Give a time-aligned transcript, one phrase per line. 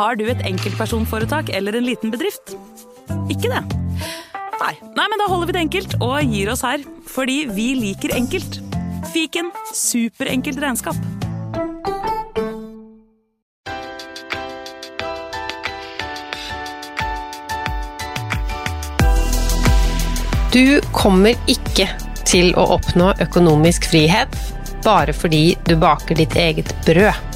[0.00, 2.54] Har du et enkeltpersonforetak eller en liten bedrift?
[3.28, 3.60] Ikke det?
[4.56, 4.72] Nei.
[4.96, 6.80] Nei, men da holder vi det enkelt og gir oss her.
[7.04, 8.62] Fordi vi liker enkelt.
[9.12, 10.96] Fiken superenkelt regnskap.
[20.56, 21.90] Du kommer ikke
[22.24, 24.32] til å oppnå økonomisk frihet
[24.80, 27.29] bare fordi du baker ditt eget brød.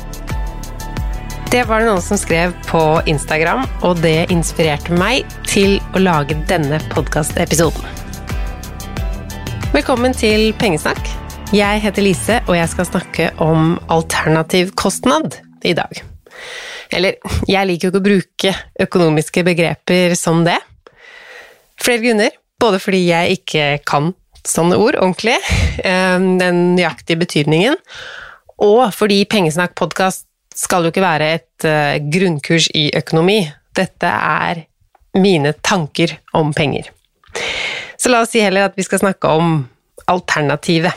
[1.55, 6.34] Det var det noen som skrev på Instagram, og det inspirerte meg til å lage
[6.50, 7.84] denne podkastepisoden.
[9.70, 10.98] Velkommen til Pengesnakk.
[11.55, 16.02] Jeg heter Lise, og jeg skal snakke om alternativ kostnad i dag.
[16.91, 18.56] Eller, jeg liker jo ikke å bruke
[18.88, 20.58] økonomiske begreper som det.
[21.78, 22.34] Flere grunner.
[22.58, 24.10] Både fordi jeg ikke kan
[24.42, 25.38] sånne ord ordentlig,
[26.42, 27.78] den nøyaktige betydningen,
[28.59, 33.41] og fordi Pengesnakk podkast skal jo ikke være et uh, grunnkurs i økonomi.
[33.75, 34.65] Dette er
[35.19, 36.91] mine tanker om penger.
[37.98, 39.56] Så la oss si heller at vi skal snakke om
[40.10, 40.94] alternativet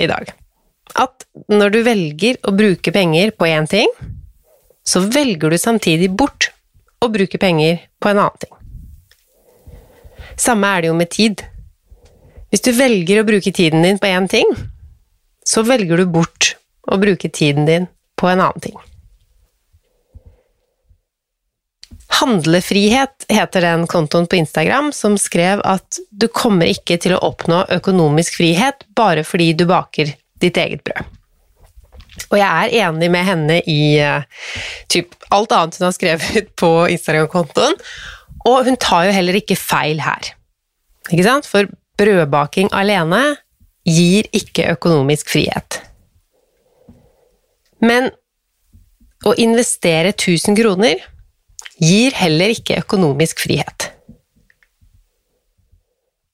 [0.00, 0.30] i dag.
[0.96, 3.90] At når du velger å bruke penger på én ting,
[4.86, 6.50] så velger du samtidig bort
[7.02, 8.54] å bruke penger på en annen ting.
[10.40, 11.42] Samme er det jo med tid.
[12.52, 14.48] Hvis du velger å bruke tiden din på én ting,
[15.46, 16.54] så velger du bort
[16.86, 18.76] å bruke tiden din på en annen ting.
[22.16, 27.64] Handlefrihet heter den kontoen på Instagram som skrev at du kommer ikke til å oppnå
[27.76, 31.12] økonomisk frihet bare fordi du baker ditt eget brød.
[32.30, 34.24] Og jeg er enig med henne i uh,
[34.88, 37.76] typ, alt annet hun har skrevet på Instagram-kontoen,
[38.46, 40.30] og hun tar jo heller ikke feil her.
[41.10, 41.48] Ikke sant?
[41.50, 41.68] For
[42.00, 43.36] brødbaking alene
[43.86, 45.82] gir ikke økonomisk frihet.
[47.84, 48.08] Men
[49.26, 51.04] å investere 1000 kroner
[51.82, 53.90] gir heller ikke økonomisk frihet.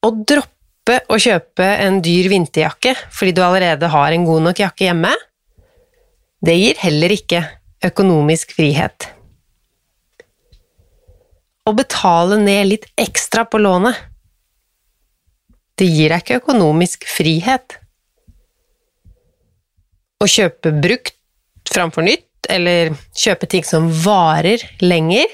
[0.03, 4.88] Å droppe å kjøpe en dyr vinterjakke fordi du allerede har en god nok jakke
[4.88, 5.12] hjemme,
[6.42, 7.42] det gir heller ikke
[7.86, 9.06] økonomisk frihet.
[11.62, 13.94] Å betale ned litt ekstra på lånet,
[15.78, 17.78] det gir deg ikke økonomisk frihet.
[20.22, 21.16] Å kjøpe brukt
[21.70, 25.26] framfor nytt, eller kjøpe ting som varer lenger.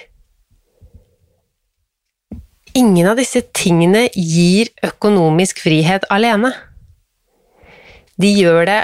[2.76, 6.52] Ingen av disse tingene gir økonomisk frihet alene.
[8.20, 8.80] De gjør det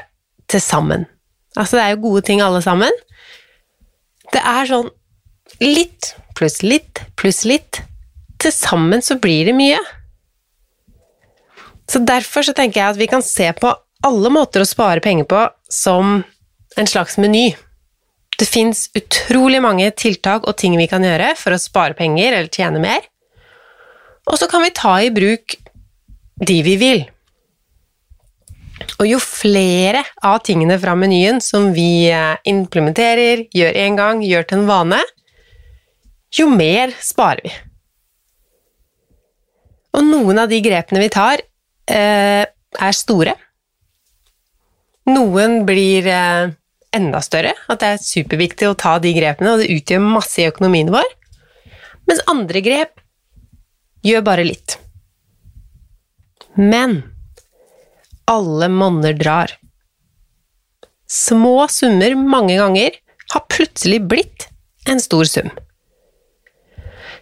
[0.50, 1.06] til sammen.
[1.54, 2.90] Altså, det er jo gode ting alle sammen.
[4.32, 4.91] Det er sånn
[5.62, 7.82] litt pluss litt pluss litt.
[8.42, 9.78] Til sammen så blir det mye.
[11.91, 13.70] Så derfor så tenker jeg at vi kan se på
[14.04, 16.22] alle måter å spare penger på som
[16.76, 17.52] en slags meny.
[18.39, 22.51] Det fins utrolig mange tiltak og ting vi kan gjøre for å spare penger eller
[22.51, 23.04] tjene mer.
[24.27, 25.57] Og så kan vi ta i bruk
[26.42, 27.04] de vi vil.
[28.98, 34.48] Og jo flere av tingene fra menyen som vi eh, implementerer, gjør én gang, gjør
[34.48, 35.01] til en vane,
[36.34, 37.54] jo mer sparer vi.
[39.95, 41.42] Og noen av de grepene vi tar,
[41.87, 43.37] eh, er store.
[45.07, 46.54] Noen blir eh,
[46.94, 50.48] enda større, at det er superviktig å ta de grepene, og det utgjør masse i
[50.48, 51.06] økonomien vår.
[52.08, 53.00] Mens andre grep
[54.04, 54.78] gjør bare litt.
[56.54, 57.00] Men
[58.30, 59.52] alle monner drar.
[61.10, 62.96] Små summer mange ganger
[63.34, 64.48] har plutselig blitt
[64.88, 65.50] en stor sum.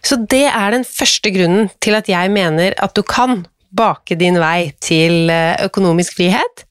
[0.03, 4.37] Så det er den første grunnen til at jeg mener at du kan bake din
[4.41, 6.65] vei til eh, økonomisk frihet.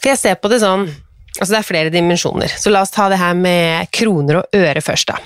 [0.00, 0.88] For jeg ser på det sånn
[1.36, 4.82] Altså det er flere dimensjoner, så la oss ta det her med kroner og øre
[4.84, 5.18] først, da.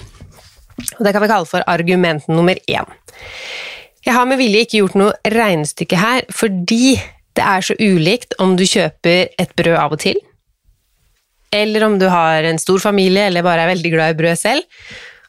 [0.99, 2.89] Og det kan vi kalle for argument nummer én.
[4.07, 6.97] Jeg har med vilje ikke gjort noe regnestykke her, fordi
[7.37, 10.19] det er så ulikt om du kjøper et brød av og til,
[11.51, 14.67] eller om du har en stor familie eller bare er veldig glad i brød selv.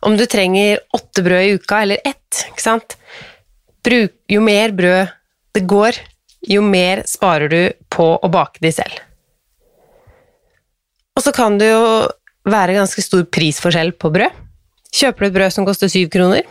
[0.05, 2.45] Om du trenger åtte brød i uka eller ett.
[2.49, 2.97] ikke sant?
[3.85, 5.09] Bruk, jo mer brød
[5.57, 5.97] det går,
[6.47, 7.61] jo mer sparer du
[7.91, 9.01] på å bake de selv.
[11.21, 11.81] Og så kan det jo
[12.49, 14.37] være ganske stor prisforskjell på brød.
[14.89, 16.47] Kjøper du et brød som koster syv kroner?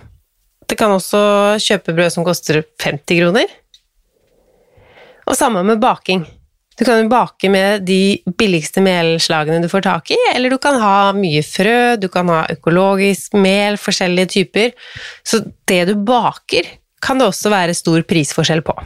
[0.71, 1.19] Det kan også
[1.59, 3.51] kjøpe brød som koster 50 kroner.
[5.27, 6.23] Og samme med baking.
[6.79, 10.79] Du kan jo bake med de billigste melslagene du får tak i, eller du kan
[10.79, 14.71] ha mye frø, du kan ha økologisk mel, forskjellige typer.
[15.27, 16.71] Så det du baker,
[17.03, 18.79] kan det også være stor prisforskjell på.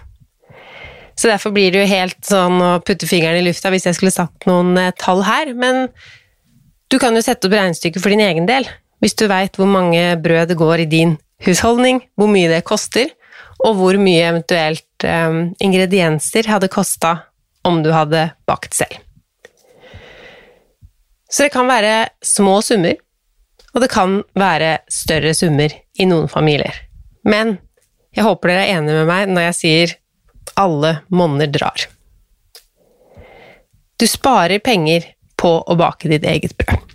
[1.14, 4.14] Så derfor blir det jo helt sånn å putte fingeren i lufta hvis jeg skulle
[4.14, 5.86] satt noen eh, tall her, men
[6.90, 8.66] du kan jo sette opp regnestykket for din egen del.
[9.02, 13.10] Hvis du veit hvor mange brød det går i din husholdning, hvor mye det koster,
[13.64, 17.16] og hvor mye eventuelt um, ingredienser hadde kosta
[17.64, 18.98] om du hadde bakt selv.
[21.30, 22.98] Så det kan være små summer,
[23.74, 26.76] og det kan være større summer i noen familier.
[27.26, 27.56] Men
[28.14, 29.94] jeg håper dere er enige med meg når jeg sier
[30.54, 31.86] alle monner drar.
[33.96, 35.06] Du sparer penger
[35.40, 36.92] på å bake ditt eget brød.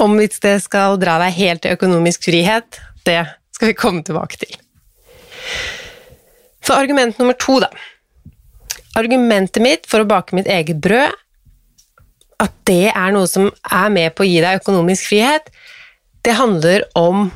[0.00, 3.22] Om hvis det skal dra deg helt til økonomisk frihet, det
[3.54, 4.58] skal vi komme tilbake til.
[6.64, 7.70] Så argument nummer to, da.
[8.98, 11.14] Argumentet mitt for å bake mitt eget brød,
[12.40, 15.50] at det er noe som er med på å gi deg økonomisk frihet,
[16.24, 17.28] det handler om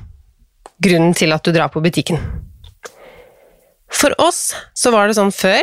[0.85, 2.21] grunnen til at du drar på butikken.
[3.95, 5.63] For oss så var det sånn før,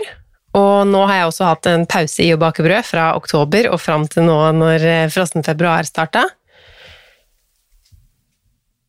[0.57, 3.79] og nå har jeg også hatt en pause i å bake brød fra oktober og
[3.79, 6.25] fram til nå når eh, frossen februar starta.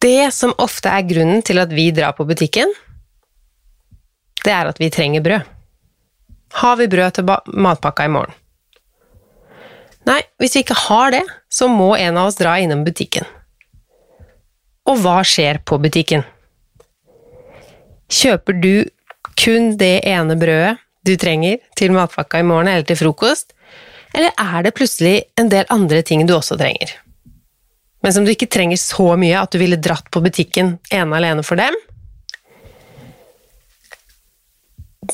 [0.02, 2.70] Det som ofte er grunnen til at vi drar på butikken,
[4.42, 5.50] det er at vi trenger brød.
[6.62, 8.34] Har vi brød til matpakka i morgen?
[10.08, 13.28] Nei, hvis vi ikke har det, så må en av oss dra innom butikken.
[14.90, 16.24] Og hva skjer på butikken?
[18.12, 18.72] Kjøper du
[19.42, 23.50] kun det ene brødet du trenger til matpakka i morgen eller til frokost,
[24.14, 26.92] eller er det plutselig en del andre ting du også trenger?
[28.02, 31.44] Men som du ikke trenger så mye at du ville dratt på butikken ene alene
[31.46, 31.74] for dem?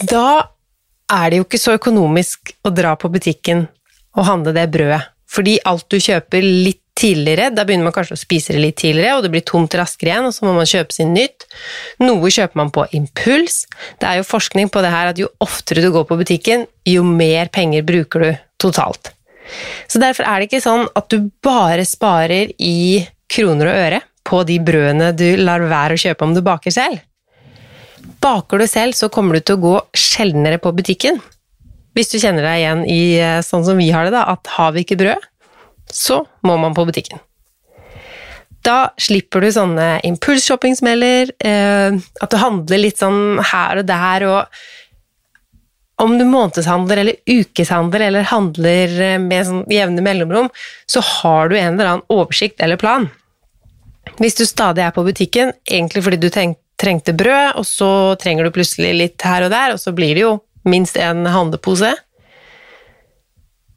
[0.09, 0.49] Da
[1.09, 3.65] er det jo ikke så økonomisk å dra på butikken
[4.19, 7.51] og handle det brødet, fordi alt du kjøper litt tidligere.
[7.55, 10.29] Da begynner man kanskje å spise det litt tidligere, og det blir tomt raskere igjen,
[10.29, 11.47] og så må man kjøpe sin nytt.
[12.03, 13.63] Noe kjøper man på impuls.
[14.01, 17.05] Det er jo forskning på det her at jo oftere du går på butikken, jo
[17.07, 18.31] mer penger bruker du
[18.61, 19.13] totalt.
[19.89, 24.43] Så derfor er det ikke sånn at du bare sparer i kroner og øre på
[24.49, 27.01] de brødene du lar være å kjøpe om du baker selv.
[28.21, 31.21] Baker du selv, så kommer du til å gå sjeldnere på butikken.
[31.97, 34.75] Hvis du kjenner deg igjen i eh, sånn som vi har det, da, at har
[34.75, 35.25] vi ikke brød,
[35.93, 37.21] så må man på butikken.
[38.67, 46.03] Da slipper du sånne impulsshopping-smeller, eh, at du handler litt sånn her og der, og
[46.03, 50.51] om du månedshandler eller ukeshandler eller handler eh, med sånn jevne mellomrom,
[50.87, 53.09] så har du en eller annen oversikt eller plan.
[54.19, 57.91] Hvis du stadig er på butikken, egentlig fordi du trengte brød, og så
[58.21, 60.37] trenger du plutselig litt her og der, og så blir det jo
[60.69, 61.93] minst en handlepose,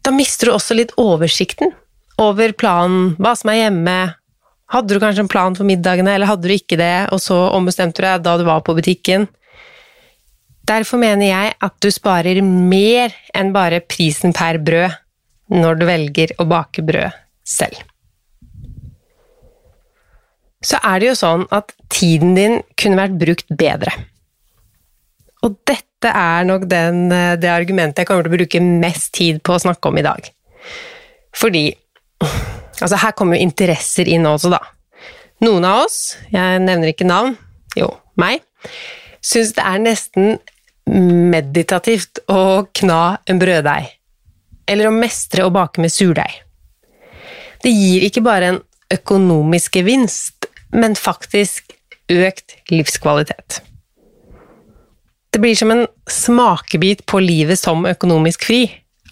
[0.01, 1.75] da mister du også litt oversikten
[2.21, 3.97] over planen, hva som er hjemme.
[4.71, 7.99] Hadde du kanskje en plan for middagene, eller hadde du ikke det, og så ombestemte
[7.99, 9.27] du deg da du var på butikken?
[10.69, 14.99] Derfor mener jeg at du sparer mer enn bare prisen per brød
[15.51, 17.81] når du velger å bake brød selv.
[20.61, 23.91] Så er det jo sånn at tiden din kunne vært brukt bedre.
[25.41, 29.57] Og dette er nok den, det argumentet jeg kommer til å bruke mest tid på
[29.57, 30.29] å snakke om i dag.
[31.33, 31.65] Fordi
[32.81, 34.61] Altså, her kommer jo interesser inn også, da.
[35.45, 37.35] Noen av oss, jeg nevner ikke navn,
[37.77, 38.43] jo, meg,
[39.25, 40.35] syns det er nesten
[40.85, 43.89] meditativt å kna en brøddeig,
[44.69, 46.41] eller å mestre å bake med surdeig.
[47.61, 48.61] Det gir ikke bare en
[48.91, 51.73] økonomisk gevinst, men faktisk
[52.11, 53.61] økt livskvalitet.
[55.31, 58.65] Det blir som en smakebit på livet som økonomisk fri,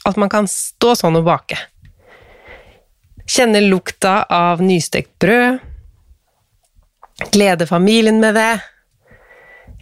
[0.06, 1.58] at man kan stå sånn og bake.
[3.30, 5.60] Kjenne lukta av nystekt brød.
[7.32, 8.62] glede familien med det.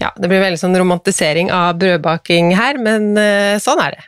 [0.01, 4.05] Ja, det blir veldig sånn romantisering av brødbaking her, men uh, sånn er det.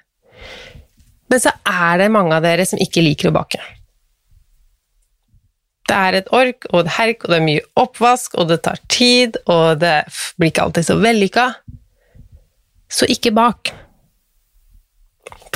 [1.29, 3.61] Men så er det mange av dere som ikke liker å bake.
[5.89, 8.81] Det er et ork og et herk, og det er mye oppvask, og det tar
[8.91, 10.03] tid, og det
[10.37, 11.45] blir ikke alltid så vellykka.
[12.89, 13.71] Så ikke bak.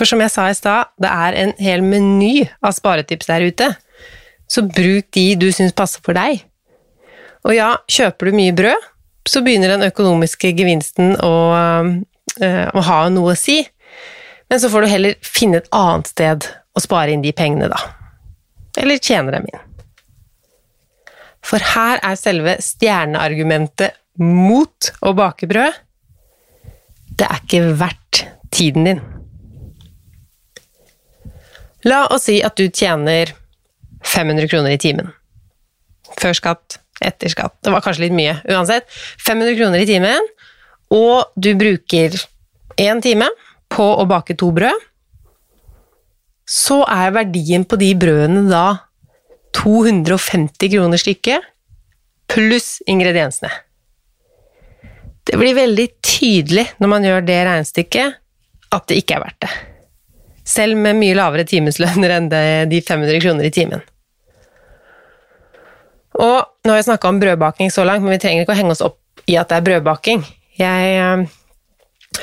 [0.04, 3.70] For som jeg sa i stad, det er en hel meny av sparetips der ute.
[4.52, 6.42] Så bruk de du syns passer for deg.
[7.48, 8.90] Og ja, kjøper du mye brød,
[9.32, 13.62] så begynner den økonomiske gevinsten å, øh, å ha noe å si.
[14.52, 17.80] Men så får du heller finne et annet sted å spare inn de pengene, da.
[18.84, 19.66] Eller tjene dem inn.
[21.48, 25.84] For her er selve stjerneargumentet mot å bake brød.
[27.16, 29.06] Det er ikke verdt tiden din.
[31.90, 33.34] La oss si at du tjener
[34.04, 35.12] 500 kroner i timen.
[36.20, 37.56] Før skatt, etter skatt.
[37.64, 38.38] Det var kanskje litt mye.
[38.52, 38.88] Uansett,
[39.26, 40.30] 500 kroner i timen,
[40.94, 42.16] og du bruker
[42.80, 43.28] én time
[43.74, 44.90] på å bake to brød.
[46.50, 48.66] Så er verdien på de brødene da
[49.58, 51.46] 250 kroner stykket,
[52.32, 53.52] pluss ingrediensene.
[55.24, 58.18] Det blir veldig tydelig når man gjør det regnestykket,
[58.74, 59.54] at det ikke er verdt det.
[60.48, 63.84] Selv med mye lavere timeslønner enn de 500 kroner i timen.
[66.20, 68.76] Og nå har jeg snakka om brødbaking så langt, men vi trenger ikke å henge
[68.76, 70.22] oss opp i at det er brødbaking.
[70.60, 71.24] Jeg øh,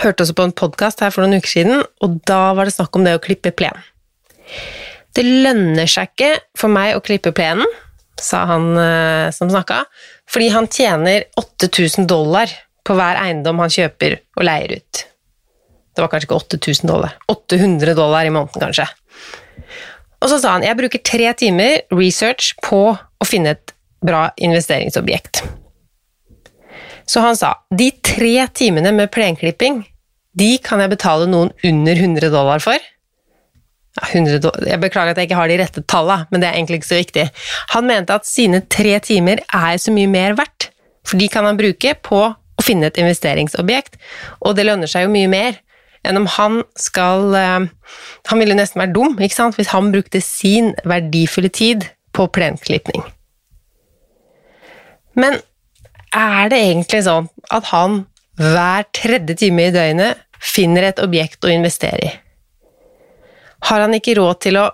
[0.05, 2.97] hørte også på en podkast her for noen uker siden, og da var det snakk
[2.97, 3.77] om det å klippe plen.
[5.17, 7.67] Det lønner seg ikke for meg å klippe plenen,
[8.21, 9.83] sa han uh, som snakka,
[10.31, 12.53] fordi han tjener 8000 dollar
[12.87, 15.03] på hver eiendom han kjøper og leier ut.
[15.95, 18.87] Det var kanskje ikke 8000 dollar, 800 dollar i måneden kanskje.
[20.21, 25.43] Og så sa han jeg bruker tre timer research på å finne et bra investeringsobjekt.
[27.11, 29.83] Så han sa de tre timene med plenklipping,
[30.39, 32.79] de kan jeg betale noen under 100 dollar for.
[34.01, 34.39] 100,
[34.71, 37.01] jeg beklager at jeg ikke har de rette tallene, men det er egentlig ikke så
[37.01, 37.25] viktig.
[37.75, 40.71] Han mente at sine tre timer er så mye mer verdt,
[41.03, 43.99] for de kan han bruke på å finne et investeringsobjekt,
[44.47, 45.59] og det lønner seg jo mye mer
[46.07, 47.69] enn om han skal eh,
[48.31, 49.59] Han ville nesten vært dum ikke sant?
[49.59, 53.05] hvis han brukte sin verdifulle tid på plenklipning.
[55.19, 55.39] Men
[56.15, 58.05] er det egentlig sånn at han
[58.41, 62.13] hver tredje time i døgnet finner et objekt å investere i?
[63.69, 64.71] Har han ikke råd til å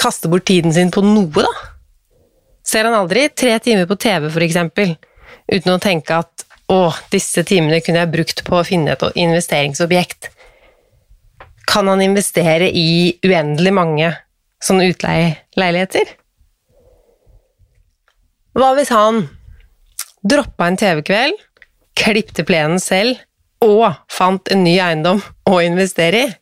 [0.00, 1.52] kaste bort tiden sin på noe, da?
[2.66, 4.96] Ser han aldri tre timer på TV, eksempel,
[5.50, 10.30] uten å tenke at å, disse timene kunne jeg brukt på å finne et investeringsobjekt?
[11.70, 14.08] Kan han investere i uendelig mange
[14.64, 16.16] sånne utleieleiligheter?
[18.58, 19.22] Hva hvis han
[20.26, 21.38] droppa en TV-kveld,
[22.00, 23.20] klipte plenen selv
[23.62, 26.32] og fant en ny eiendom å investere i?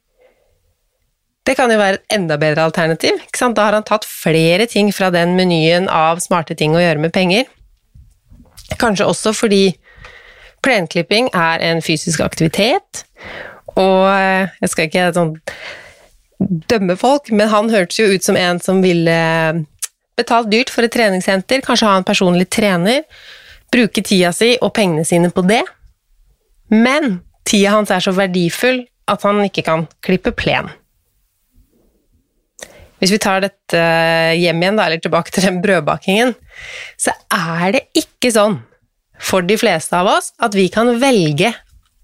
[1.44, 3.20] Det kan jo være et enda bedre alternativ.
[3.32, 7.12] Da har han tatt flere ting fra den menyen av smarte ting å gjøre med
[7.12, 7.46] penger.
[8.80, 9.62] Kanskje også fordi
[10.64, 13.04] plenklipping er en fysisk aktivitet,
[13.78, 15.34] og eh, jeg skal ikke sånn
[16.38, 19.18] dømme folk, men han hørtes jo ut som en som ville
[20.18, 23.04] betalt dyrt for et treningssenter, kanskje ha en personlig trener,
[23.72, 25.62] bruke tida si og pengene sine på det.
[26.72, 30.70] Men tida hans er så verdifull at han ikke kan klippe plen.
[32.98, 33.82] Hvis vi tar dette
[34.34, 36.34] hjem igjen, eller tilbake til den brødbakingen,
[36.98, 38.58] så er det ikke sånn
[39.22, 41.52] for de fleste av oss at vi kan velge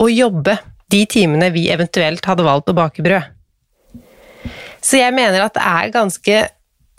[0.02, 0.56] å jobbe
[0.94, 3.32] de timene vi eventuelt hadde valgt å bake brød.
[4.84, 6.40] Så jeg mener at det er ganske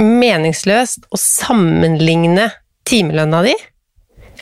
[0.01, 2.49] meningsløst å sammenligne
[2.87, 3.53] timelønna di,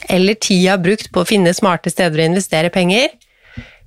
[0.10, 3.12] eller tida brukt på å finne smarte steder å investere penger,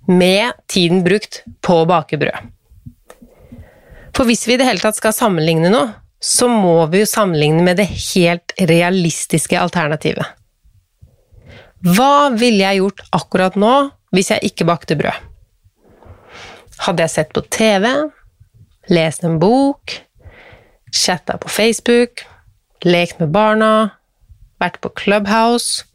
[0.07, 2.53] med tiden brukt på å bake brød.
[4.17, 5.91] For hvis vi i det hele tatt skal sammenligne noe,
[6.23, 10.25] så må vi jo sammenligne med det helt realistiske alternativet.
[11.85, 13.75] Hva ville jeg gjort akkurat nå
[14.17, 15.36] hvis jeg ikke bakte brød?
[16.85, 17.88] Hadde jeg sett på TV,
[18.92, 19.97] lest en bok,
[20.92, 22.26] chatta på Facebook,
[22.85, 23.92] lekt med barna,
[24.61, 25.87] vært på Clubhouse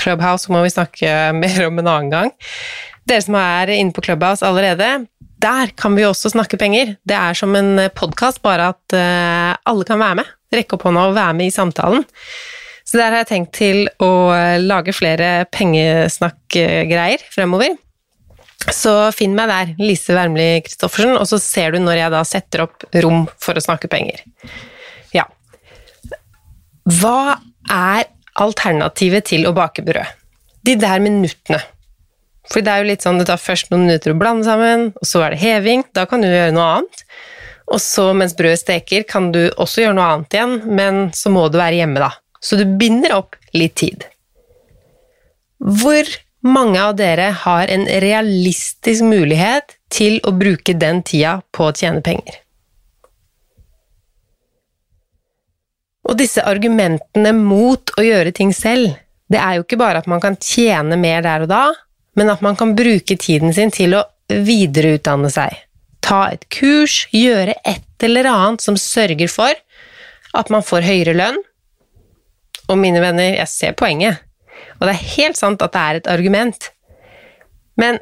[0.00, 2.32] Clubhouse må vi snakke mer om en annen gang.
[3.06, 5.06] Dere som er inne på Clubhouse allerede,
[5.42, 6.96] der kan vi også snakke penger.
[7.06, 10.34] Det er som en podkast, bare at uh, alle kan være med.
[10.54, 12.06] Rekke opp hånda og være med i samtalen.
[12.86, 14.30] Så der har jeg tenkt til å
[14.62, 17.74] lage flere pengesnakkgreier fremover.
[18.72, 22.64] Så finn meg der, Lise Wermli Christoffersen, og så ser du når jeg da setter
[22.64, 24.24] opp rom for å snakke penger.
[25.14, 25.26] Ja.
[26.88, 27.36] Hva
[27.70, 28.08] er
[28.42, 30.12] alternativet til å bake brød.
[30.66, 31.60] De der minuttene.
[32.46, 35.08] For det er jo litt sånn, det tar først noen minutter å blande sammen, og
[35.08, 35.82] så er det heving.
[35.96, 37.06] Da kan du gjøre noe annet.
[37.66, 41.48] Og så mens brødet steker, kan du også gjøre noe annet igjen, men så må
[41.50, 42.12] du være hjemme, da.
[42.38, 44.06] Så du binder opp litt tid.
[45.58, 46.06] Hvor
[46.48, 52.02] mange av dere har en realistisk mulighet til å bruke den tida på å tjene
[52.04, 52.40] penger?
[56.06, 58.94] Og disse argumentene mot å gjøre ting selv,
[59.26, 61.64] det er jo ikke bare at man kan tjene mer der og da,
[62.16, 65.56] men at man kan bruke tiden sin til å videreutdanne seg.
[66.06, 69.52] Ta et kurs, gjøre et eller annet som sørger for
[70.36, 71.40] at man får høyere lønn.
[72.70, 74.22] Og mine venner, jeg ser poenget.
[74.78, 76.70] Og det er helt sant at det er et argument.
[77.80, 78.00] Men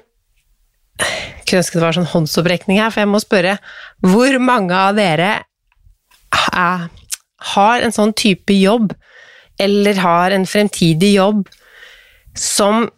[1.01, 3.57] jeg kunne ønske det var sånn håndsopprekning her, for jeg må spørre
[4.05, 5.33] hvor mange av dere
[6.55, 6.91] er
[7.55, 8.95] har en sånn type jobb,
[9.61, 11.45] eller har en fremtidig jobb,
[12.35, 12.89] som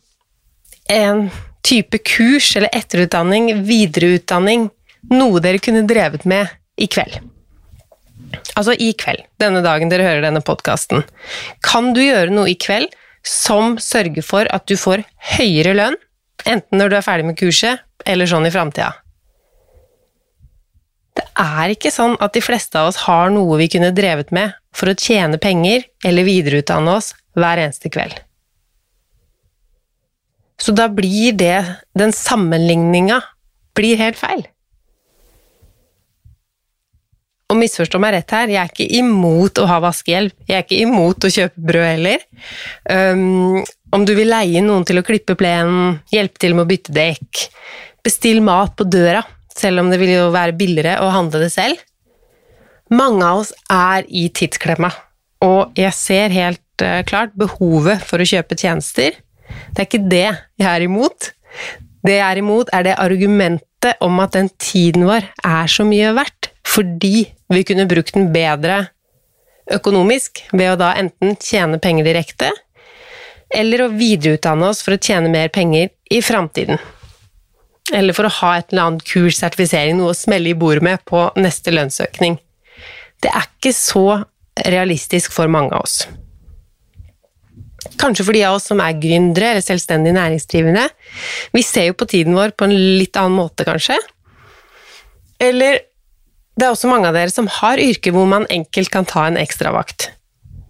[0.93, 1.27] en
[1.67, 4.69] type kurs eller etterutdanning, videreutdanning,
[5.11, 7.19] noe dere kunne drevet med i kveld.
[8.57, 11.03] Altså i kveld, denne dagen dere hører denne podkasten.
[11.65, 12.95] Kan du gjøre noe i kveld
[13.27, 15.03] som sørger for at du får
[15.37, 15.99] høyere lønn,
[16.47, 18.93] enten når du er ferdig med kurset, eller sånn i framtida?
[21.17, 24.55] Det er ikke sånn at de fleste av oss har noe vi kunne drevet med
[24.77, 28.19] for å tjene penger eller videreutdanne oss hver eneste kveld.
[30.61, 31.59] Så da blir det
[31.97, 33.21] Den sammenligninga
[33.77, 34.47] blir helt feil.
[37.47, 40.35] Og misforstå meg rett her, jeg er ikke imot å ha vaskehjelp.
[40.49, 42.25] Jeg er ikke imot å kjøpe brød heller.
[42.91, 43.63] Um,
[43.95, 47.47] om du vil leie noen til å klippe plenen, hjelpe til med å bytte dekk,
[48.07, 49.23] bestill mat på døra
[49.57, 51.81] selv om det vil jo være billigere å handle det selv.
[52.93, 54.93] Mange av oss er i tidsklemma,
[55.43, 59.17] og jeg ser helt uh, klart behovet for å kjøpe tjenester.
[59.73, 61.33] Det er ikke det jeg er imot.
[62.07, 66.13] Det jeg er imot, er det argumentet om at den tiden vår er så mye
[66.17, 66.46] verdt,
[66.77, 68.87] fordi vi kunne brukt den bedre
[69.73, 72.51] økonomisk ved å da enten tjene penger direkte,
[73.55, 76.79] eller å videreutdanne oss for å tjene mer penger i framtiden.
[77.95, 81.03] Eller for å ha et eller annet kurs, sertifisering, noe å smelle i bordet med
[81.07, 82.41] på neste lønnsøkning.
[83.23, 84.07] Det er ikke så
[84.67, 86.01] realistisk for mange av oss.
[88.01, 90.89] Kanskje for de av oss som er gründere eller selvstendig næringsdrivende.
[91.55, 93.97] Vi ser jo på tiden vår på en litt annen måte, kanskje.
[95.39, 95.79] Eller
[96.57, 99.37] det er også mange av dere som har yrker hvor man enkelt kan ta en
[99.41, 100.11] ekstravakt.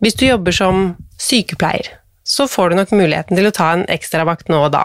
[0.03, 0.88] Hvis du jobber som
[1.22, 1.88] sykepleier,
[2.27, 4.85] så får du nok muligheten til å ta en ekstravakt nå og da.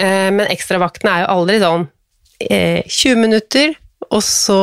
[0.00, 1.86] Eh, men ekstravaktene er jo aldri sånn
[2.40, 3.76] 20 eh, minutter,
[4.08, 4.60] og så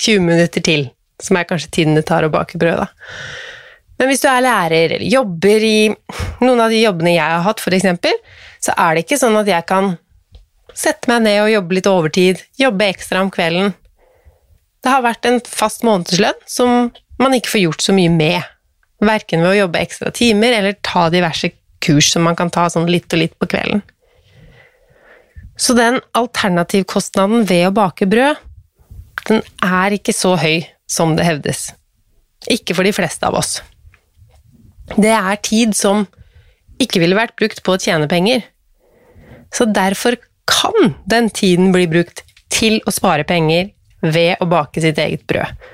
[0.00, 0.88] 20 minutter til,
[1.22, 2.88] som er kanskje tiden det tar å bake brød, da.
[4.00, 5.78] Men hvis du er lærer eller jobber i
[6.42, 8.10] noen av de jobbene jeg har hatt, f.eks.,
[8.64, 9.94] så er det ikke sånn at jeg kan
[10.74, 13.74] sette meg ned og jobbe litt overtid, jobbe ekstra om kvelden.
[14.84, 18.42] Det har vært en fast månedslønn som man ikke får gjort så mye med.
[19.04, 21.50] Verken ved å jobbe ekstra timer eller ta diverse
[21.84, 23.80] kurs som man kan ta sånn litt og litt på kvelden.
[25.56, 28.40] Så den alternativkostnaden ved å bake brød,
[29.28, 31.70] den er ikke så høy som det hevdes.
[32.52, 33.56] Ikke for de fleste av oss.
[35.00, 36.04] Det er tid som
[36.82, 38.42] ikke ville vært brukt på å tjene penger.
[39.54, 40.18] Så derfor
[40.50, 42.20] kan den tiden bli brukt
[42.52, 43.70] til å spare penger
[44.04, 45.66] ved å bake sitt eget brød.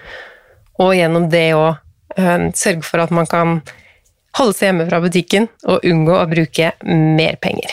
[0.80, 3.60] Og gjennom det å øh, sørge for at man kan
[4.38, 7.72] holde seg hjemme fra butikken og unngå å bruke mer penger.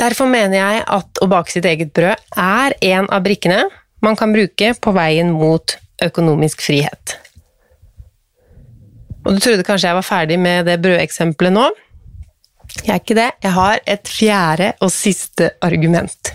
[0.00, 3.62] Derfor mener jeg at å bake sitt eget brød er en av brikkene
[4.04, 7.14] man kan bruke på veien mot økonomisk frihet.
[9.24, 11.68] Og du trodde kanskje jeg var ferdig med det brødeksempelet nå?
[12.82, 13.30] Jeg er ikke det.
[13.44, 16.34] Jeg har et fjerde og siste argument.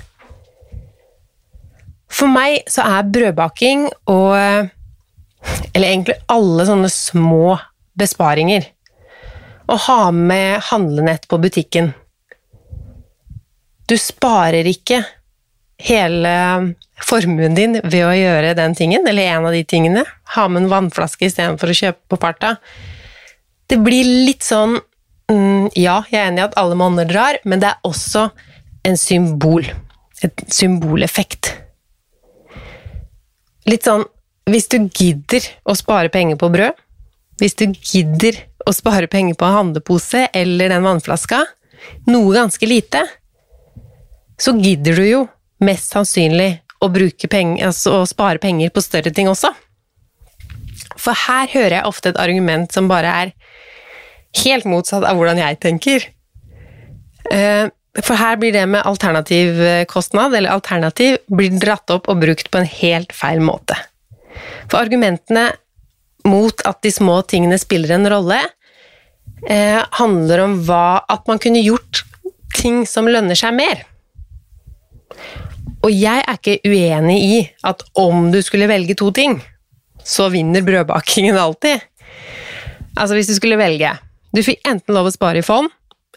[2.09, 4.35] For meg så er brødbaking og
[5.71, 7.53] Eller egentlig alle sånne små
[7.95, 8.65] besparinger.
[9.69, 11.93] Å ha med handlenett på butikken
[13.89, 15.01] du sparer ikke
[15.79, 16.33] hele
[17.05, 20.03] formuen din ved å gjøre den tingen, eller en av de tingene.
[20.35, 22.57] Ha med en vannflaske istedenfor å kjøpe på parta.
[23.69, 24.77] Det blir litt sånn
[25.31, 28.29] mm, Ja, jeg er enig i at alle monner drar, men det er også
[28.85, 29.65] en symbol.
[30.25, 31.53] Et symboleffekt.
[33.69, 34.05] Litt sånn
[34.49, 36.77] Hvis du gidder å spare penger på brød,
[37.39, 41.43] hvis du gidder å spare penger på handlepose eller den vannflaska,
[42.09, 43.03] noe ganske lite,
[44.41, 45.21] så gidder du jo
[45.61, 46.49] mest sannsynlig
[46.81, 49.53] å, penger, altså å spare penger på større ting også.
[50.97, 53.33] for her hører jeg ofte et argument som bare er
[54.43, 56.09] helt motsatt av hvordan jeg tenker.
[57.95, 62.51] Eh, for her blir det med alternativ kostnad, eller alternativ, blir dratt opp og brukt
[62.51, 63.77] på en helt feil måte.
[64.69, 65.49] For argumentene
[66.27, 68.39] mot at de små tingene spiller en rolle,
[69.47, 72.03] eh, handler om hva, at man kunne gjort
[72.55, 73.85] ting som lønner seg mer.
[75.79, 79.39] Og jeg er ikke uenig i at om du skulle velge to ting,
[80.03, 81.79] så vinner brødbakingen alltid.
[82.97, 83.91] Altså hvis du skulle velge
[84.33, 85.69] Du fikk enten lov å spare i fond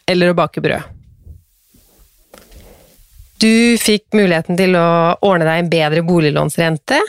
[0.09, 0.83] eller å bake brød.
[3.43, 4.89] Du fikk muligheten til å
[5.27, 7.01] ordne deg en bedre boliglånsrente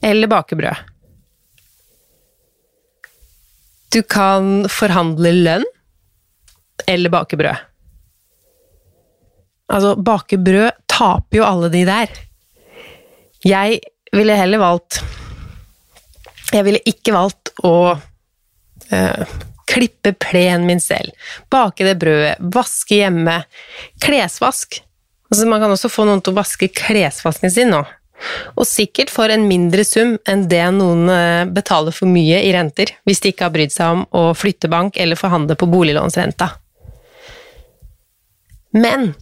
[0.00, 0.86] eller bake brød.
[3.92, 5.66] Du kan forhandle lønn
[6.88, 7.66] eller bake brød.
[9.68, 12.16] Altså, bake brød taper jo alle de der.
[13.44, 13.80] Jeg
[14.12, 15.02] ville heller valgt
[16.48, 19.24] Jeg ville ikke valgt å øh,
[19.68, 21.12] klippe plenen min selv,
[21.52, 23.42] bake det brødet, vaske hjemme,
[24.00, 24.80] klesvask.
[25.28, 27.82] Altså, man kan også få noen til å vaske klesvasken sin nå.
[28.58, 32.90] Og sikkert for en mindre sum enn det noen eh, betaler for mye i renter,
[33.06, 36.50] hvis de ikke har brydd seg om å flytte bank eller forhandle på boliglånsrenta.
[38.74, 39.12] Men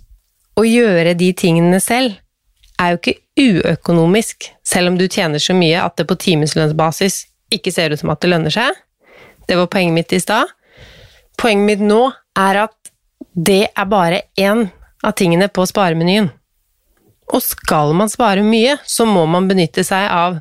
[0.57, 2.17] å gjøre de tingene selv
[2.81, 7.73] er jo ikke uøkonomisk, selv om du tjener så mye at det på timeslønnsbasis ikke
[7.73, 8.73] ser ut som at det lønner seg.
[9.47, 10.51] Det var poenget mitt i stad.
[11.39, 12.93] Poenget mitt nå er at
[13.37, 14.67] det er bare én
[15.07, 16.31] av tingene på sparemenyen.
[17.35, 20.41] Og skal man spare mye, så må man benytte seg av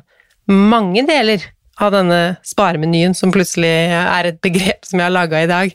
[0.50, 1.42] mange deler
[1.82, 5.74] av denne sparemenyen, som plutselig er et begrep som jeg har laga i dag.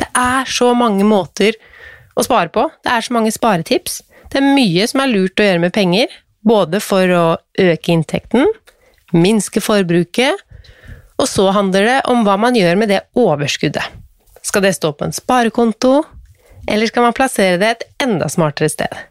[0.00, 1.56] Det er så mange måter
[2.18, 2.66] å spare på.
[2.82, 4.00] Det er så mange sparetips.
[4.32, 6.10] Det er mye som er lurt å gjøre med penger,
[6.48, 7.24] både for å
[7.60, 8.48] øke inntekten,
[9.14, 10.44] minske forbruket,
[11.18, 13.84] og så handler det om hva man gjør med det overskuddet.
[14.44, 16.02] Skal det stå på en sparekonto,
[16.68, 19.04] eller skal man plassere det et enda smartere sted?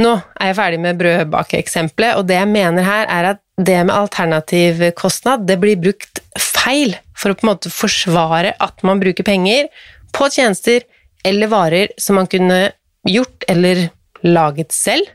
[0.00, 3.94] Nå er jeg ferdig med brødbakeeksempelet, og det jeg mener her, er at det med
[3.94, 9.26] alternativ kostnad, det blir brukt feil for å på en måte forsvare at man bruker
[9.26, 9.68] penger
[10.16, 10.86] på tjenester
[11.26, 12.72] eller varer som man kunne
[13.08, 13.88] gjort eller
[14.24, 15.06] laget selv.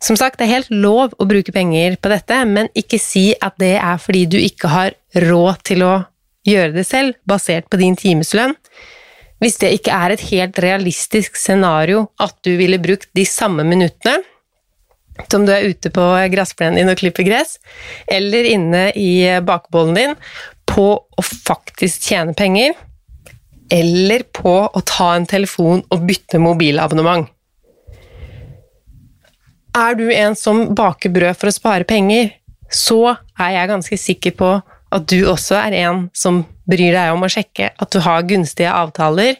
[0.00, 3.58] Som sagt, det er helt lov å bruke penger på dette, men ikke si at
[3.60, 4.96] det er fordi du ikke har
[5.28, 5.94] råd til å
[6.48, 8.56] gjøre det selv, basert på din timeslønn,
[9.40, 14.20] hvis det ikke er et helt realistisk scenario at du ville brukt de samme minuttene
[15.28, 17.58] som du er ute på gressplenen din og klipper gress,
[18.08, 20.14] eller inne i bakbollen din,
[20.70, 22.72] på å faktisk tjene penger,
[23.70, 27.28] eller på å ta en telefon og bytte mobilabonnement.
[29.76, 32.32] Er du en som baker brød for å spare penger,
[32.70, 34.50] så er jeg ganske sikker på
[34.90, 38.72] at du også er en som bryr deg om å sjekke at du har gunstige
[38.74, 39.38] avtaler,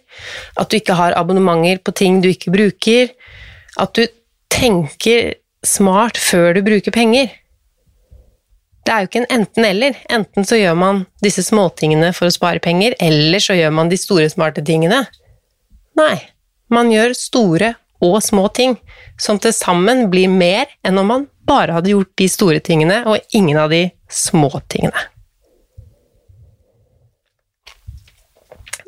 [0.59, 3.13] at du ikke har abonnementer på ting du ikke bruker,
[3.81, 4.07] at du
[4.51, 5.35] tenker
[5.67, 7.31] smart før du bruker penger.
[8.87, 9.99] Det er jo ikke en enten-eller.
[10.11, 13.99] Enten så gjør man disse småtingene for å spare penger, eller så gjør man de
[14.01, 15.05] store, smarte tingene.
[16.01, 16.17] Nei,
[16.73, 18.79] man gjør store og små ting,
[19.21, 23.37] som til sammen blir mer enn om man bare hadde gjort de store tingene og
[23.37, 25.10] ingen av de små tingene.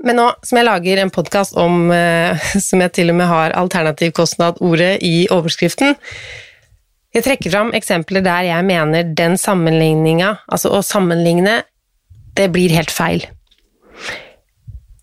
[0.03, 2.39] Men nå som jeg lager en podkast om eh,
[2.69, 5.95] som jeg til og med har alternativkostnad-ordet i overskriften
[7.15, 11.61] Jeg trekker fram eksempler der jeg mener den sammenligninga, altså å sammenligne,
[12.33, 13.27] det blir helt feil.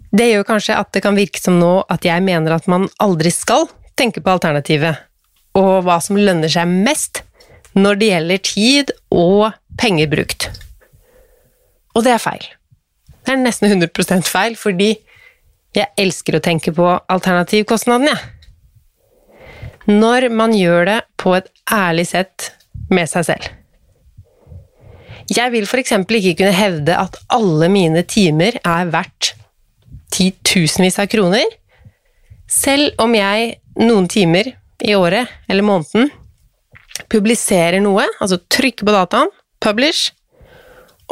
[0.09, 3.29] Det gjør kanskje at det kan virke som nå at jeg mener at man aldri
[3.29, 4.97] skal tenke på alternativet,
[5.53, 7.21] og hva som lønner seg mest
[7.77, 10.49] når det gjelder tid og penger brukt.
[11.93, 12.49] Og det er feil.
[13.29, 14.87] Det er nesten 100% feil, fordi
[15.77, 18.17] jeg elsker å tenke på alternativkostnaden, jeg.
[19.85, 22.47] Når man gjør det på et ærlig sett
[22.89, 23.45] med seg selv.
[25.29, 25.93] Jeg vil f.eks.
[25.93, 29.35] ikke kunne hevde at alle mine timer er verdt
[30.09, 31.45] titusenvis av kroner,
[32.49, 34.49] selv om jeg noen timer
[34.81, 36.09] i året eller måneden
[37.13, 39.29] publiserer noe, altså trykker på dataen,
[39.61, 40.15] publish,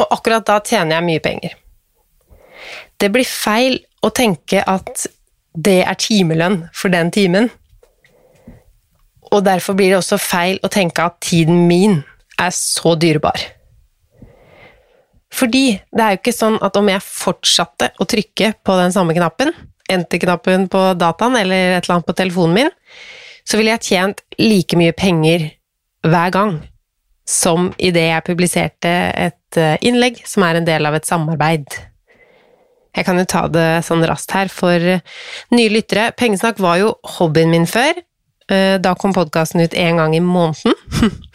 [0.01, 1.57] og akkurat da tjener jeg mye penger.
[2.97, 5.07] Det blir feil å tenke at
[5.57, 7.49] det er timelønn for den timen.
[9.33, 12.01] Og derfor blir det også feil å tenke at tiden min
[12.39, 13.39] er så dyrebar.
[15.33, 19.15] Fordi det er jo ikke sånn at om jeg fortsatte å trykke på den samme
[19.17, 19.51] knappen,
[19.91, 22.71] enter-knappen på dataen eller et eller annet på telefonen min,
[23.47, 25.51] så ville jeg tjent like mye penger
[26.07, 26.57] hver gang.
[27.27, 31.65] som idet jeg publiserte et eh, innlegg som er en del av et samarbeid.
[32.95, 34.79] Jeg kan jo ta det sånn raskt her for
[35.53, 36.11] nye lyttere.
[36.17, 37.99] Pengesnakk var jo hobbyen min før.
[38.47, 40.73] Eh, da kom podkasten ut én gang i måneden.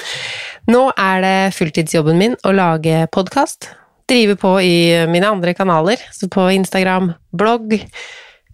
[0.72, 3.68] Nå er det fulltidsjobben min å lage podkast.
[4.08, 4.76] Drive på i
[5.10, 7.76] mine andre kanaler, så på Instagram, blogg,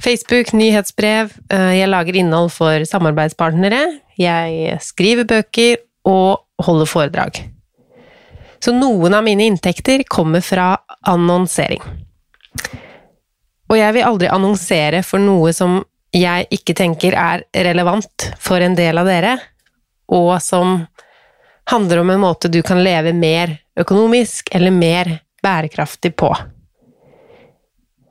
[0.02, 1.32] Facebook, nyhetsbrev.
[1.54, 3.84] Eh, jeg lager innhold for samarbeidspartnere.
[4.18, 7.40] Jeg skriver bøker og holder foredrag.
[8.58, 10.72] Så noen av mine inntekter kommer fra
[11.06, 11.82] annonsering.
[13.68, 15.78] Og jeg vil aldri annonsere for noe som
[16.14, 19.34] jeg ikke tenker er relevant for en del av dere,
[20.08, 20.86] og som
[21.68, 26.30] handler om en måte du kan leve mer økonomisk eller mer bærekraftig på.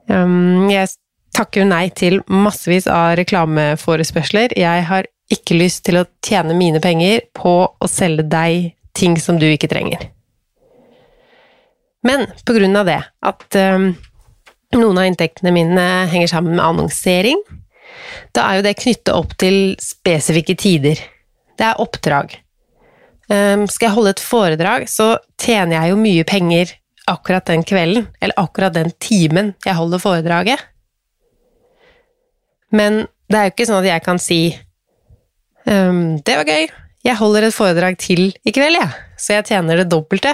[0.07, 0.93] Um, jeg
[1.35, 4.53] takker nei til massevis av reklameforespørsler.
[4.57, 9.41] Jeg har ikke lyst til å tjene mine penger på å selge deg ting som
[9.41, 10.07] du ikke trenger.
[12.07, 13.89] Men på grunn av det, at um,
[14.75, 17.39] noen av inntektene mine henger sammen med annonsering,
[18.35, 20.99] da er jo det knyttet opp til spesifikke tider.
[21.57, 22.35] Det er oppdrag.
[23.27, 26.75] Um, skal jeg holde et foredrag, så tjener jeg jo mye penger
[27.07, 30.63] akkurat den kvelden, eller akkurat den timen jeg holder foredraget.
[32.75, 34.41] Men det er jo ikke sånn at jeg kan si
[35.67, 36.67] um, Det var gøy,
[37.07, 40.33] jeg holder et foredrag til i kveld, jeg, ja, så jeg tjener det dobbelte.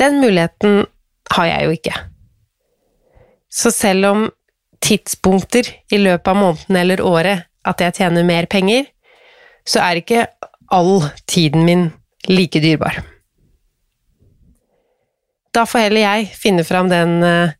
[0.00, 0.84] Den muligheten
[1.34, 1.94] har jeg jo ikke.
[3.52, 4.26] Så selv om
[4.84, 8.86] tidspunkter i løpet av måneden eller året at jeg tjener mer penger,
[9.66, 10.26] så er ikke
[10.70, 11.88] all tiden min
[12.28, 13.00] like dyrebar.
[15.56, 17.54] Da får heller jeg finne fram den uh,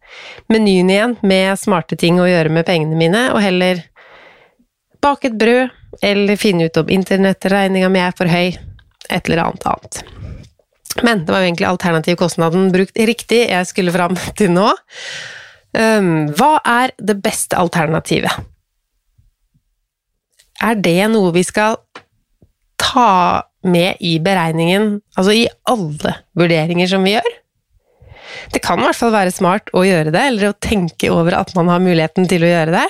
[0.53, 3.81] menyen igjen med smarte ting å gjøre med pengene mine, og heller
[5.01, 5.73] bake et brød,
[6.05, 8.53] eller finne ut om internettregninga mi er for høy,
[9.09, 10.16] et eller annet annet.
[11.05, 14.69] Men det var jo egentlig alternativkostnaden brukt riktig jeg skulle fram til nå.
[15.77, 18.33] Um, hva er det beste alternativet?
[20.65, 21.77] Er det noe vi skal
[22.81, 27.35] ta med i beregningen, altså i alle vurderinger som vi gjør?
[28.55, 31.53] Det kan i hvert fall være smart å gjøre det, eller å tenke over at
[31.59, 32.87] man har muligheten til å gjøre det.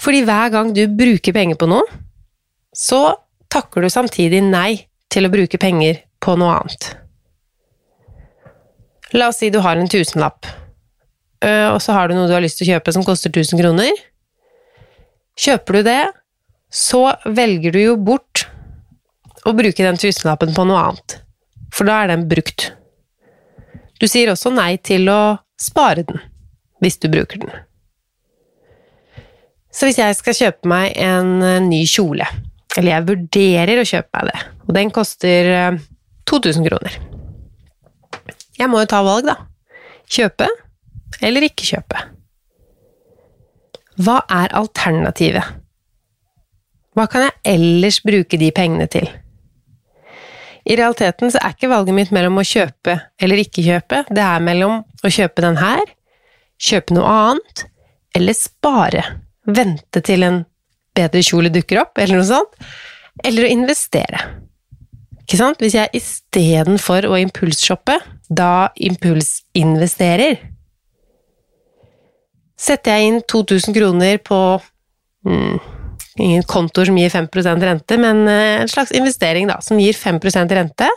[0.00, 1.84] Fordi hver gang du bruker penger på noe,
[2.74, 3.12] så
[3.52, 6.90] takker du samtidig nei til å bruke penger på noe annet.
[9.16, 10.46] La oss si du har en tusenlapp,
[11.42, 13.90] og så har du noe du har lyst til å kjøpe som koster 1000 kroner.
[15.40, 16.02] Kjøper du det,
[16.70, 18.44] så velger du jo bort
[19.48, 21.16] å bruke den tusenlappen på noe annet,
[21.74, 22.70] for da er den brukt.
[24.00, 26.20] Du sier også nei til å spare den,
[26.80, 27.52] hvis du bruker den.
[29.70, 32.26] Så hvis jeg skal kjøpe meg en eh, ny kjole,
[32.78, 35.50] eller jeg vurderer å kjøpe meg det, og den koster
[36.30, 36.98] 2000 eh, kroner
[38.60, 39.36] Jeg må jo ta valg, da.
[40.10, 40.46] Kjøpe
[41.24, 42.02] eller ikke kjøpe.
[44.00, 45.56] Hva er alternativet?
[46.96, 49.08] Hva kan jeg ellers bruke de pengene til?
[50.68, 54.44] I realiteten så er ikke valget mitt mellom å kjøpe eller ikke kjøpe, det er
[54.44, 55.82] mellom å kjøpe den her,
[56.60, 57.64] kjøpe noe annet,
[58.16, 59.04] eller spare,
[59.48, 60.42] vente til en
[60.96, 62.56] bedre kjole dukker opp, eller noe sånt,
[63.24, 64.22] eller å investere.
[65.22, 65.60] Ikke sant?
[65.62, 68.00] Hvis jeg istedenfor å impulsshoppe,
[68.30, 70.38] da impulsinvesterer
[72.60, 74.36] Setter jeg inn 2000 kroner på
[75.24, 75.54] mm,
[76.20, 77.28] ingen kontoer som gir 5
[77.64, 80.88] rente, men eh, en slags investering da, som gir 5% rente.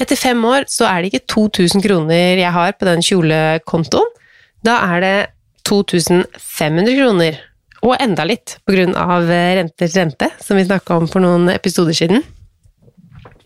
[0.00, 4.10] Etter fem år så er det ikke 2000 kroner jeg har på den kjolekontoen.
[4.66, 5.16] Da er det
[5.64, 7.40] 2500 kroner,
[7.84, 8.56] og enda litt
[8.96, 12.24] av eh, renters rente, som vi snakka om for noen episoder siden.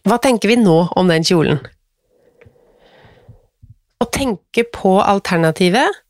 [0.07, 1.59] Hva tenker vi nå om den kjolen?
[3.99, 6.05] Å tenke på alternativet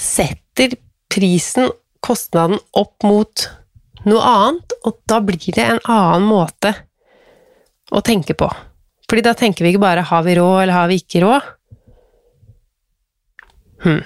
[0.00, 0.72] setter
[1.12, 1.68] prisen
[2.02, 3.44] kostnaden opp mot
[4.08, 6.72] noe annet, og da blir det en annen måte
[7.92, 8.48] å tenke på.
[9.10, 11.42] Fordi da tenker vi ikke bare 'har vi råd', eller 'har vi ikke råd'?
[13.84, 14.02] Hm.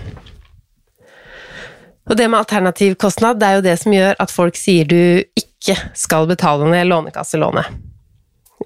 [2.06, 5.74] Og det med alternativkostnad, det er jo det som gjør at folk sier du ikke
[5.98, 7.72] skal betale ned lånekasselånet.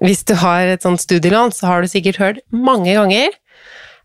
[0.01, 3.33] Hvis du har et sånt studielån, så har du sikkert hørt mange ganger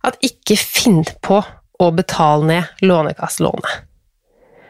[0.06, 1.42] at ikke finn på
[1.80, 3.84] å betale ned lånekasselånet.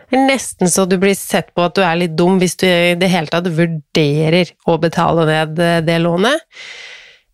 [0.06, 2.66] Det er nesten så du blir sett på at du er litt dum hvis du
[2.66, 6.46] i det hele tatt vurderer å betale ned det lånet.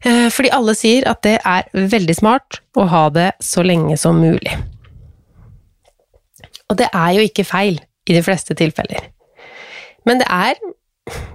[0.05, 4.19] Eh, fordi alle sier at det er veldig smart å ha det så lenge som
[4.25, 4.57] mulig.
[6.71, 9.11] Og det er jo ikke feil i de fleste tilfeller.
[10.09, 10.59] Men det er,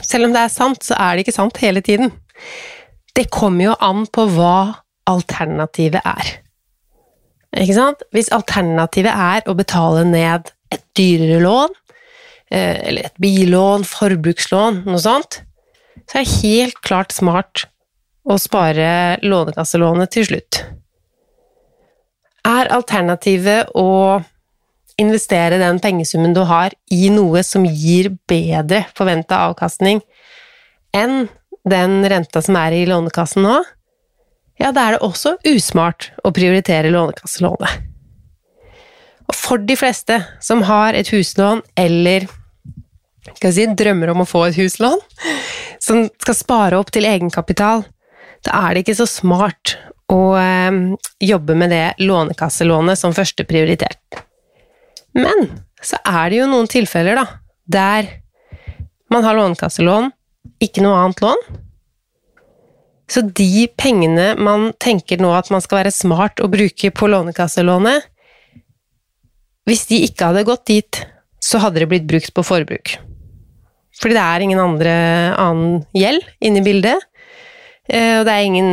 [0.04, 2.12] selv om det er sant, så er det ikke sant hele tiden.
[3.16, 6.34] Det kommer jo an på hva alternativet er.
[7.58, 8.04] Ikke sant?
[8.14, 11.74] Hvis alternativet er å betale ned et dyrere lån,
[12.52, 15.42] eh, eller et billån, forbrukslån, noe sånt,
[16.08, 17.66] så er det helt klart smart
[18.28, 20.62] å spare lånekasselånet til slutt.
[22.48, 24.20] Er alternativet å
[24.98, 30.02] investere den pengesummen du har, i noe som gir bedre forventa avkastning
[30.96, 31.28] enn
[31.68, 33.58] den renta som er i Lånekassen nå,
[34.58, 37.84] ja, da er det også usmart å prioritere Lånekasselånet.
[39.28, 42.26] Og for de fleste som har et huslån eller
[43.36, 45.02] skal si, drømmer om å få et huslån,
[45.84, 47.84] som skal spare opp til egenkapital,
[48.48, 49.76] da er det ikke så smart
[50.14, 50.80] å eh,
[51.28, 54.24] jobbe med det lånekasselånet som første prioritert.
[55.18, 55.50] Men
[55.84, 57.26] så er det jo noen tilfeller, da,
[57.68, 58.10] der
[59.14, 60.12] man har lånekasselån,
[60.64, 61.42] ikke noe annet lån.
[63.08, 68.08] Så de pengene man tenker nå at man skal være smart å bruke på lånekasselånet,
[69.68, 71.02] hvis de ikke hadde gått dit,
[71.44, 72.96] så hadde det blitt brukt på forbruk.
[73.98, 74.94] Fordi det er ingen andre,
[75.36, 77.08] annen gjeld inne i bildet,
[77.90, 78.72] eh, og det er ingen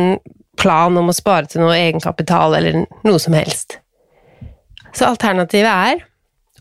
[0.59, 3.79] plan om å spare til noe egenkapital eller noe som helst.
[4.95, 6.05] Så alternativet er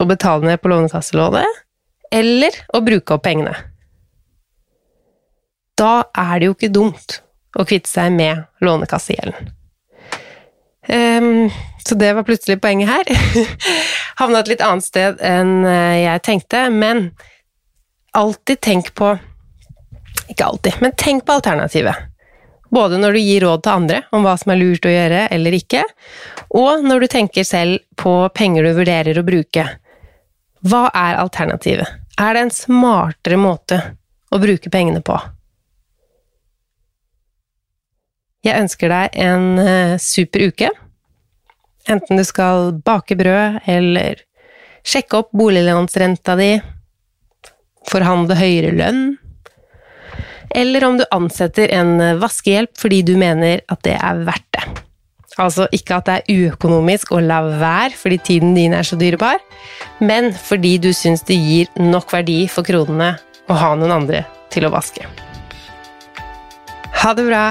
[0.00, 1.60] å betale ned på lånekasselånet,
[2.14, 3.54] eller å bruke opp pengene.
[5.78, 7.20] Da er det jo ikke dumt
[7.58, 9.52] å kvitte seg med lånekassegjelden.
[10.84, 11.50] Um,
[11.84, 13.04] så det var plutselig poenget her.
[14.20, 17.08] Havna et litt annet sted enn eh, jeg tenkte, men
[18.14, 19.14] alltid tenk på
[20.30, 22.10] Ikke alltid, men tenk på alternativet.
[22.72, 25.56] Både når du gir råd til andre om hva som er lurt å gjøre eller
[25.58, 25.82] ikke,
[26.56, 29.66] og når du tenker selv på penger du vurderer å bruke.
[30.64, 31.88] Hva er alternativet?
[32.16, 33.80] Er det en smartere måte
[34.32, 35.16] å bruke pengene på?
[38.44, 40.70] Jeg ønsker deg en eh, super uke.
[41.88, 44.22] Enten du skal bake brød, eller
[44.84, 46.50] sjekke opp boliglånsrenta di,
[47.88, 49.04] forhandle høyere lønn,
[50.54, 54.64] eller om du ansetter en vaskehjelp fordi du mener at det er verdt det.
[55.40, 59.42] Altså ikke at det er uøkonomisk å la være fordi tiden din er så dyrebar,
[60.00, 63.16] men fordi du syns det gir nok verdi for kronene
[63.50, 65.08] å ha noen andre til å vaske.
[67.02, 67.46] Ha det bra!